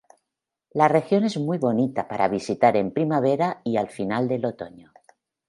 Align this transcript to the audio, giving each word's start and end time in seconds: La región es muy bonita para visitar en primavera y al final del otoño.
La 0.73 0.87
región 0.87 1.25
es 1.25 1.37
muy 1.37 1.59
bonita 1.59 2.07
para 2.07 2.27
visitar 2.27 2.75
en 2.75 2.89
primavera 2.91 3.61
y 3.63 3.77
al 3.77 3.89
final 3.91 4.27
del 4.27 4.45
otoño. 4.47 4.91